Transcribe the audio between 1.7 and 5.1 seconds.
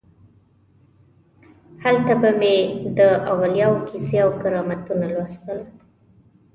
هلته به مې د اولیاو کیسې او کرامتونه